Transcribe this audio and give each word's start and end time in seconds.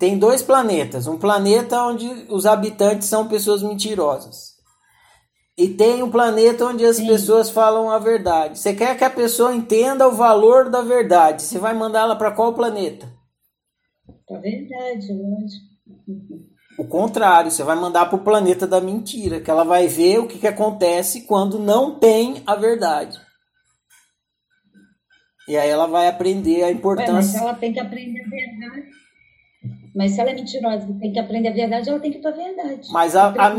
tem 0.00 0.18
dois 0.18 0.42
planetas. 0.42 1.06
Um 1.06 1.18
planeta 1.18 1.84
onde 1.84 2.06
os 2.30 2.46
habitantes 2.46 3.06
são 3.06 3.28
pessoas 3.28 3.62
mentirosas. 3.62 4.54
E 5.58 5.68
tem 5.68 6.02
um 6.02 6.10
planeta 6.10 6.64
onde 6.64 6.86
as 6.86 6.96
Sim. 6.96 7.06
pessoas 7.06 7.50
falam 7.50 7.90
a 7.90 7.98
verdade. 7.98 8.58
Você 8.58 8.74
quer 8.74 8.96
que 8.96 9.04
a 9.04 9.10
pessoa 9.10 9.54
entenda 9.54 10.08
o 10.08 10.12
valor 10.12 10.70
da 10.70 10.80
verdade. 10.80 11.42
Você 11.42 11.58
vai 11.58 11.74
mandá-la 11.74 12.16
para 12.16 12.32
qual 12.32 12.54
planeta? 12.54 13.12
Para 14.26 14.38
a 14.38 14.40
verdade, 14.40 15.12
lógico. 15.12 15.70
O 16.78 16.84
contrário, 16.86 17.50
você 17.50 17.62
vai 17.62 17.76
mandar 17.76 18.06
para 18.06 18.16
o 18.16 18.24
planeta 18.24 18.66
da 18.66 18.80
mentira, 18.80 19.38
que 19.38 19.50
ela 19.50 19.64
vai 19.64 19.86
ver 19.86 20.18
o 20.18 20.26
que, 20.26 20.38
que 20.38 20.46
acontece 20.46 21.26
quando 21.26 21.58
não 21.58 21.98
tem 21.98 22.42
a 22.46 22.54
verdade. 22.54 23.20
E 25.46 25.58
aí 25.58 25.68
ela 25.68 25.86
vai 25.86 26.08
aprender 26.08 26.62
a 26.62 26.70
importância. 26.70 27.12
Ué, 27.12 27.16
mas 27.16 27.34
ela 27.34 27.54
tem 27.54 27.70
que 27.74 27.80
aprender 27.80 28.22
a 28.22 28.28
verdade. 28.30 29.00
Mas 29.94 30.12
se 30.12 30.20
ela 30.20 30.30
é 30.30 30.34
mentirosa 30.34 30.86
e 30.88 30.94
tem 30.94 31.12
que 31.12 31.18
aprender 31.18 31.48
a 31.48 31.52
verdade, 31.52 31.88
ela 31.88 32.00
tem 32.00 32.12
que 32.12 32.18
ir 32.18 32.22
para 32.22 32.30
a 32.30 32.34
verdade. 32.34 32.88
Mas 32.92 33.16
a, 33.16 33.28
a 33.28 33.54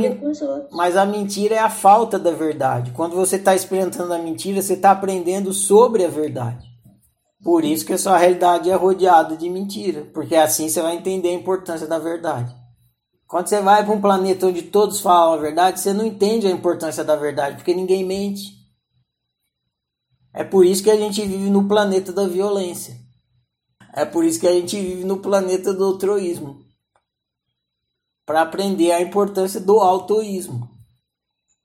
mas 0.72 0.98
a 0.98 1.06
mentira 1.06 1.56
é 1.56 1.60
a 1.60 1.70
falta 1.70 2.18
da 2.18 2.32
verdade. 2.32 2.92
Quando 2.92 3.16
você 3.16 3.36
está 3.36 3.54
experimentando 3.54 4.14
a 4.14 4.18
mentira, 4.18 4.62
você 4.62 4.74
está 4.74 4.92
aprendendo 4.92 5.54
sobre 5.54 6.06
a 6.06 6.10
verdade. 6.10 6.66
Por 7.44 7.66
isso 7.66 7.86
que 7.86 7.94
a 7.94 7.98
sua 7.98 8.18
realidade 8.18 8.70
é 8.70 8.76
rodeada 8.76 9.36
de 9.36 9.50
mentira. 9.50 10.08
Porque 10.14 10.36
assim 10.36 10.70
você 10.70 10.82
vai 10.82 10.96
entender 10.96 11.30
a 11.30 11.34
importância 11.34 11.88
da 11.88 12.00
verdade. 12.00 12.56
Quando 13.28 13.48
você 13.48 13.62
vai 13.62 13.84
para 13.84 13.94
um 13.94 14.02
planeta 14.02 14.48
onde 14.48 14.64
todos 14.64 15.00
falam 15.00 15.34
a 15.34 15.42
verdade, 15.42 15.80
você 15.80 15.94
não 15.94 16.06
entende 16.06 16.48
a 16.48 16.52
importância 16.52 17.04
da 17.04 17.16
verdade, 17.16 17.56
porque 17.56 17.74
ninguém 17.74 18.04
mente. 18.04 18.62
É 20.34 20.44
por 20.44 20.66
isso 20.66 20.84
que 20.84 20.92
a 20.92 20.98
gente 20.98 21.22
vive 21.22 21.50
no 21.50 21.68
planeta 21.68 22.12
da 22.12 22.28
violência. 22.28 22.96
É 23.94 24.06
por 24.06 24.24
isso 24.24 24.40
que 24.40 24.48
a 24.48 24.54
gente 24.54 24.80
vive 24.80 25.04
no 25.04 25.18
planeta 25.18 25.74
do 25.74 25.84
altruísmo. 25.84 26.66
Para 28.26 28.42
aprender 28.42 28.92
a 28.92 29.02
importância 29.02 29.60
do 29.60 29.80
autoísmo. 29.80 30.70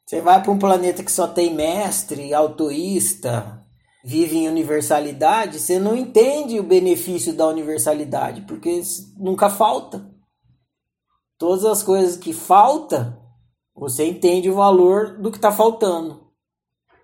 Você 0.04 0.20
vai 0.20 0.42
para 0.42 0.52
um 0.52 0.58
planeta 0.58 1.02
que 1.02 1.10
só 1.10 1.26
tem 1.26 1.54
mestre, 1.54 2.32
autoísta, 2.32 3.60
vive 4.04 4.38
em 4.38 4.48
universalidade, 4.48 5.58
você 5.58 5.80
não 5.80 5.96
entende 5.96 6.60
o 6.60 6.62
benefício 6.62 7.32
da 7.32 7.48
universalidade, 7.48 8.42
porque 8.42 8.80
nunca 9.16 9.50
falta. 9.50 10.08
Todas 11.36 11.64
as 11.64 11.82
coisas 11.82 12.16
que 12.16 12.32
falta, 12.32 13.20
você 13.74 14.06
entende 14.06 14.48
o 14.48 14.54
valor 14.54 15.18
do 15.18 15.30
que 15.30 15.38
está 15.38 15.50
faltando. 15.50 16.30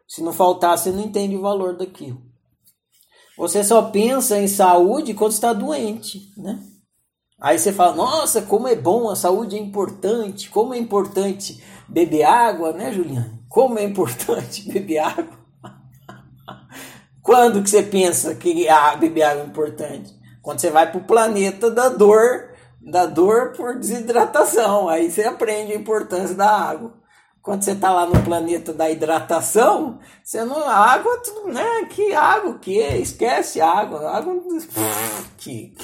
Se 0.06 0.22
não 0.22 0.32
faltar, 0.32 0.78
você 0.78 0.92
não 0.92 1.02
entende 1.02 1.34
o 1.34 1.40
valor 1.40 1.76
daquilo. 1.76 2.22
Você 3.36 3.64
só 3.64 3.82
pensa 3.82 4.38
em 4.38 4.46
saúde 4.46 5.14
quando 5.14 5.32
está 5.32 5.52
doente, 5.52 6.32
né? 6.36 6.58
Aí 7.40 7.58
você 7.58 7.72
fala, 7.72 7.96
nossa, 7.96 8.42
como 8.42 8.68
é 8.68 8.76
bom, 8.76 9.10
a 9.10 9.16
saúde 9.16 9.56
é 9.56 9.58
importante, 9.58 10.48
como 10.48 10.74
é 10.74 10.78
importante 10.78 11.62
beber 11.88 12.22
água, 12.22 12.72
né, 12.72 12.92
Juliana? 12.92 13.40
Como 13.48 13.78
é 13.78 13.82
importante 13.82 14.62
beber 14.70 14.98
água. 14.98 15.42
Quando 17.20 17.62
que 17.62 17.70
você 17.70 17.82
pensa 17.82 18.34
que 18.34 18.68
ah, 18.68 18.96
beber 18.96 19.22
água 19.22 19.42
é 19.42 19.46
importante? 19.46 20.14
Quando 20.40 20.60
você 20.60 20.70
vai 20.70 20.90
para 20.90 21.00
o 21.00 21.04
planeta 21.04 21.70
da 21.70 21.88
dor, 21.88 22.52
da 22.80 23.06
dor 23.06 23.52
por 23.52 23.76
desidratação. 23.76 24.88
Aí 24.88 25.10
você 25.10 25.22
aprende 25.22 25.72
a 25.72 25.76
importância 25.76 26.34
da 26.34 26.50
água. 26.50 26.94
Quando 27.42 27.64
você 27.64 27.72
está 27.72 27.90
lá 27.90 28.06
no 28.06 28.22
planeta 28.22 28.72
da 28.72 28.88
hidratação, 28.88 29.98
você 30.22 30.44
não. 30.44 30.62
Água, 30.62 31.20
né? 31.46 31.86
Que 31.86 32.14
água, 32.14 32.56
que? 32.60 32.78
Esquece 32.78 33.60
água. 33.60 34.08
Água. 34.10 34.40
Que. 35.36 35.74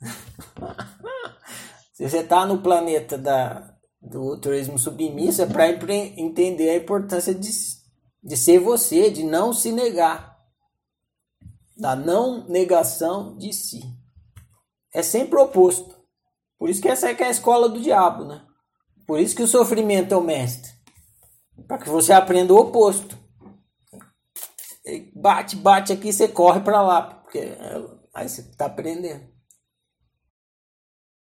Se 1.92 2.08
você 2.08 2.20
está 2.20 2.46
no 2.46 2.62
planeta 2.62 3.18
da, 3.18 3.74
do 4.00 4.40
turismo 4.40 4.78
submisso, 4.78 5.42
é 5.42 5.46
para 5.46 5.68
entender 5.68 6.70
a 6.70 6.76
importância 6.76 7.34
de, 7.34 7.50
de 8.22 8.36
ser 8.36 8.60
você, 8.60 9.10
de 9.10 9.24
não 9.24 9.52
se 9.52 9.72
negar. 9.72 10.38
Da 11.76 11.94
não 11.94 12.48
negação 12.48 13.36
de 13.36 13.52
si. 13.52 13.82
É 14.94 15.02
sempre 15.02 15.38
o 15.38 15.42
oposto. 15.42 15.98
Por 16.58 16.70
isso 16.70 16.80
que 16.80 16.88
essa 16.88 17.10
é, 17.10 17.14
que 17.14 17.22
é 17.22 17.26
a 17.26 17.30
escola 17.30 17.68
do 17.68 17.80
diabo, 17.80 18.24
né? 18.24 18.47
Por 19.08 19.18
isso 19.18 19.34
que 19.34 19.42
o 19.42 19.48
sofrimento 19.48 20.12
é 20.12 20.18
o 20.18 20.22
mestre. 20.22 20.70
Para 21.66 21.78
que 21.78 21.88
você 21.88 22.12
aprenda 22.12 22.52
o 22.52 22.58
oposto. 22.58 23.16
Bate, 25.14 25.56
bate 25.56 25.94
aqui, 25.94 26.12
você 26.12 26.28
corre 26.28 26.60
para 26.60 26.82
lá. 26.82 27.02
Porque 27.02 27.56
aí 28.14 28.28
você 28.28 28.42
está 28.42 28.66
aprendendo. 28.66 29.26